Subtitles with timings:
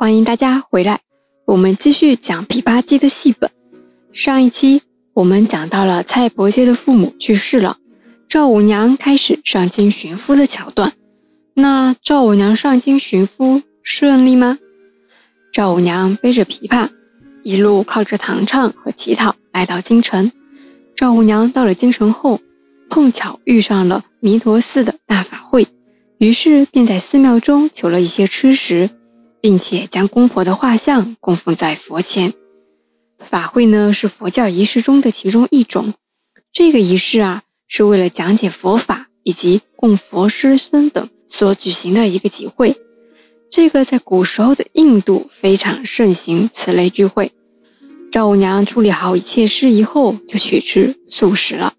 [0.00, 1.00] 欢迎大家回来，
[1.44, 3.50] 我们继续讲《琵琶记》的戏本。
[4.14, 4.80] 上一期
[5.12, 7.76] 我们讲到了蔡伯喈的父母去世了，
[8.26, 10.94] 赵五娘开始上京寻夫的桥段。
[11.52, 14.58] 那赵五娘上京寻夫顺利吗？
[15.52, 16.88] 赵五娘背着琵琶，
[17.42, 20.32] 一路靠着弹唱和乞讨来到京城。
[20.96, 22.40] 赵五娘到了京城后，
[22.88, 25.66] 碰巧遇上了弥陀寺的大法会，
[26.16, 28.88] 于是便在寺庙中求了一些吃食。
[29.40, 32.34] 并且将公婆的画像供奉在佛前。
[33.18, 35.94] 法会呢是佛教仪式中的其中一种。
[36.52, 42.76] 这个仪式啊是为了讲解佛法以及供佛师僧等所举行的一个集会。
[43.50, 47.32] 这个在古时候的印度非常盛行此类聚会。
[48.10, 51.74] 赵五娘处理好一切事宜后，就去吃素食了。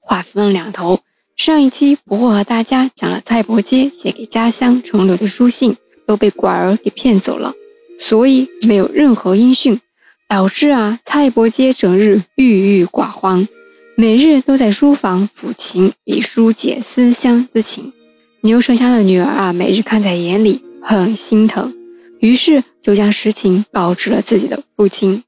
[0.00, 1.00] 话分两头，
[1.36, 5.76] 上一期不过和大家讲了蔡伯喈写给家乡重留的书信。
[6.08, 7.52] 都被拐儿给骗走了，
[8.00, 9.78] 所以没有任何音讯，
[10.26, 13.46] 导致啊蔡伯喈整日郁郁寡欢，
[13.94, 17.92] 每日都在书房抚琴以疏解思乡之情。
[18.40, 21.74] 牛丞相的女儿啊，每日看在眼里，很心疼，
[22.20, 25.24] 于是就将实情告知了自己的父亲。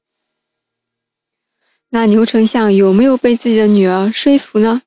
[1.91, 4.81] 那牛丞相有没有被自己的女儿说服呢？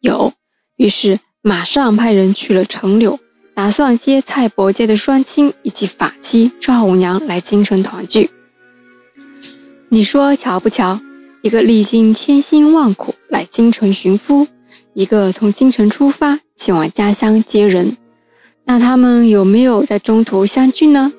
[0.00, 0.32] 有，
[0.78, 3.20] 于是马上派人去了城柳。
[3.58, 8.30] 打算接蔡伯喈的双亲以及法妻赵五娘来京城团聚。
[9.88, 11.00] 你说巧不巧？
[11.42, 14.46] 一个历经千辛万苦来京城寻夫，
[14.94, 17.96] 一个从京城出发前往家乡接人。
[18.62, 21.12] 那他们有没有在中途相聚呢？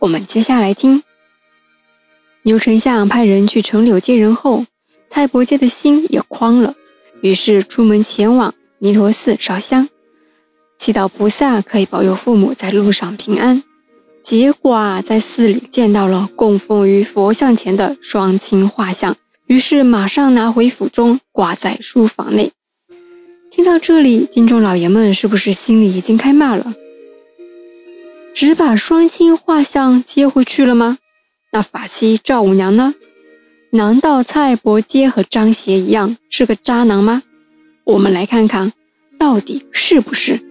[0.00, 1.04] 我们接下来听。
[2.42, 4.66] 牛丞相派人去城柳接人后，
[5.08, 6.74] 蔡伯喈的心也慌了，
[7.20, 9.88] 于是出门前往弥陀寺烧香。
[10.78, 13.62] 祈祷菩萨可以保佑父母在路上平安。
[14.22, 22.52] 结果啊，在寺里见到了供奉于佛像前的双亲画像，于是马上拿回府中挂在书房内。
[23.50, 26.74] 听到这里，听众老爷们是不是心里已经开骂了？
[28.32, 30.98] 只把双亲画像接回去了吗？
[31.52, 32.94] 那法西赵五娘呢？
[33.72, 37.22] 难道蔡伯喈和张协一样是个渣男吗？
[37.84, 38.72] 我们来看看，
[39.18, 40.47] 到底是不是？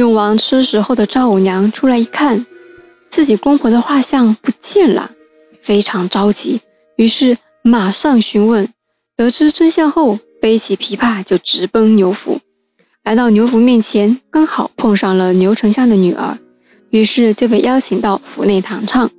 [0.00, 2.46] 用完吃食后的赵五娘出来一看，
[3.10, 5.10] 自己公婆的画像不见了，
[5.52, 6.62] 非常着急，
[6.96, 8.66] 于是马上询问。
[9.14, 12.40] 得知真相后，背起琵琶就直奔牛府。
[13.04, 16.38] 来到牛府面前，刚好碰上了牛丞相的女儿，
[16.88, 19.10] 于是就被邀请到府内弹唱。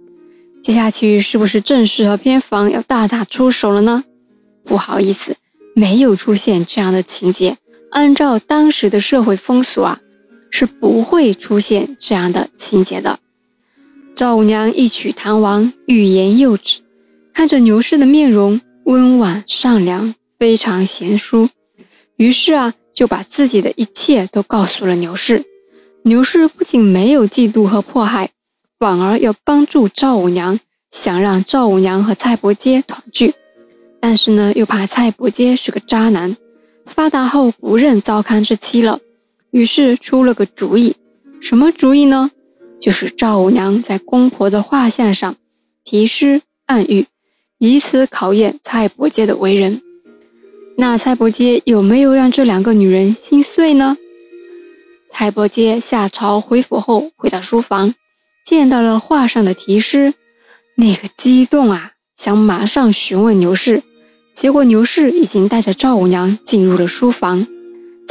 [0.63, 4.03] 接下去是不是正式和偏房要大打出手了呢？
[4.65, 5.35] 不好意思，
[5.75, 7.57] 没有出现这样的情节。
[7.91, 9.99] 按照当时的社会风俗啊。
[10.51, 13.17] 是不会出现这样的情节的。
[14.13, 16.81] 赵五娘一曲弹完，欲言又止，
[17.33, 21.49] 看着牛氏的面容温婉善良，非常贤淑，
[22.17, 25.43] 于是啊，就把自己的一切都告诉了牛氏。
[26.03, 28.29] 牛氏不仅没有嫉妒和迫害，
[28.77, 33.33] 反而要帮助赵五娘，想让赵五娘和蔡伯喈团聚。
[33.99, 36.35] 但是呢，又怕蔡伯喈是个渣男，
[36.85, 38.99] 发达后不认糟糠之妻了。
[39.51, 40.95] 于是出了个主意，
[41.41, 42.31] 什么主意呢？
[42.79, 45.35] 就是赵五娘在公婆的画像上
[45.83, 47.05] 题诗暗喻，
[47.59, 49.81] 以此考验蔡伯喈的为人。
[50.77, 53.97] 那蔡伯喈有没有让这两个女人心碎呢？
[55.07, 57.93] 蔡伯喈下朝回府后，回到书房，
[58.43, 60.13] 见到了画上的题诗，
[60.75, 63.83] 那个激动啊，想马上询问牛氏，
[64.33, 67.45] 结果牛氏已经带着赵五娘进入了书房。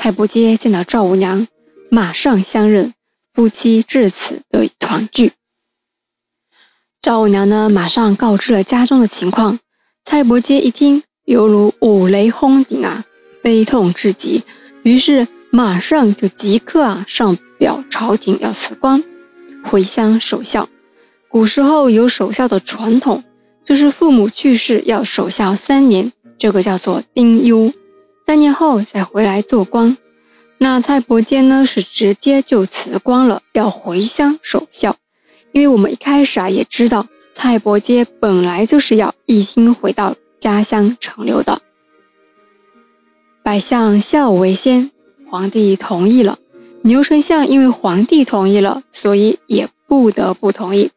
[0.02, 1.46] 蔡伯喈见到赵五娘，
[1.90, 2.94] 马上相认，
[3.30, 5.34] 夫妻至此得以团聚。
[7.02, 9.58] 赵五娘呢，马上告知了家中的情况。
[10.02, 13.04] 蔡伯喈一听，犹如五雷轰顶啊，
[13.42, 14.42] 悲痛至极，
[14.84, 19.04] 于是马上就即刻啊上表朝廷要辞官，
[19.62, 20.66] 回乡守孝。
[21.28, 23.22] 古时候有守孝的传统，
[23.62, 27.70] 就是父母去世要守孝三年，这个叫做丁忧。
[28.30, 29.98] 三年后再回来做官，
[30.58, 34.94] 那蔡伯喈呢是直接就辞官了，要回乡守孝。
[35.50, 41.60] 因为我们一开始啊也知道，蔡伯喈本来就是要一心回到家乡承留的。
[43.42, 44.92] 百相孝为先，
[45.26, 46.38] 皇帝同意了。
[46.82, 50.92] 牛丞相因为皇帝同意了，所以也不得不同意。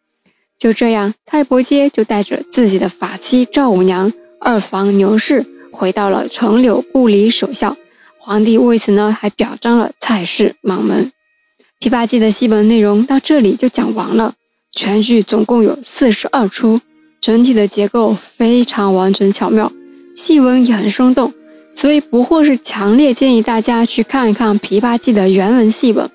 [0.59, 5.43] 就这样，蔡伯喈就带着自己的法妻赵五娘、二房牛氏。
[5.73, 7.75] 回到了城柳故里守孝，
[8.17, 11.11] 皇帝为此呢还表彰了蔡氏满门。
[11.81, 14.33] 琵琶记的戏本内容到这里就讲完了。
[14.71, 16.79] 全剧总共有四十二出，
[17.19, 19.71] 整体的结构非常完整巧妙，
[20.15, 21.33] 戏文也很生动，
[21.75, 26.09] 所以不惑是强烈建议大家去看一看《琵琶记》的原文戏本。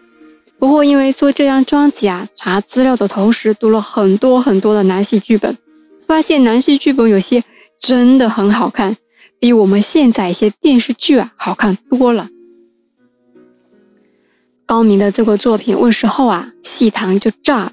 [0.59, 5.57] 不惑因为做这张专辑啊，查资料的同时读了很多很多的男戏剧本，
[6.05, 7.45] 发现男戏剧本有些
[7.79, 8.97] 真的很好看，
[9.41, 12.29] 比我们现在一些电视剧啊好看多了。
[14.67, 17.73] 高明的这个作品问世后啊，戏坛就炸了。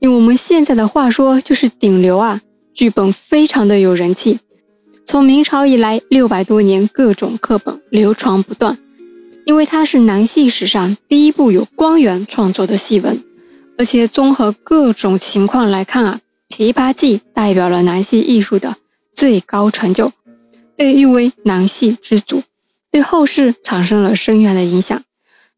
[0.00, 2.42] 用我们现在的话说，就是顶流啊！
[2.74, 4.40] 剧本非常的有人气，
[5.06, 8.76] 从明朝以来六百多年，各种课本流传不断。
[9.46, 13.22] 因为它是南戏史上第一部有官员创作的戏文，
[13.78, 16.20] 而且综合各种情况来看啊，
[16.54, 18.76] 《琵琶记》代表了南戏艺术的
[19.14, 20.12] 最高成就，
[20.76, 22.42] 被誉为南戏之祖，
[22.90, 25.02] 对后世产生了深远的影响。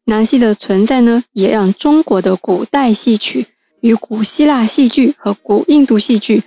[0.05, 3.47] 南戏的存在呢，也让中国的古代戏曲
[3.81, 6.41] 与古希腊戏剧和古印度戏剧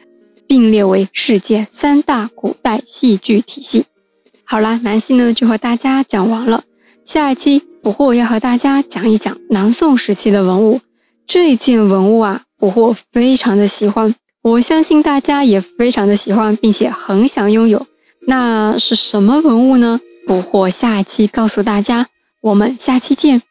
[0.48, 3.84] 并列为世界三大古代戏剧体系。
[4.44, 6.64] 好啦，南戏呢就和大家讲完了。
[7.04, 10.80] 下一期捕获要和大家讲一讲南宋时期的文物。
[11.26, 17.86] 这件文物啊，捕获非常的喜欢，我相信大家也非常的喜欢，并且很想拥有。
[18.30, 19.98] 那是什么文物呢？
[20.24, 22.06] 捕获下期告诉大家。
[22.40, 23.42] 我们下期见。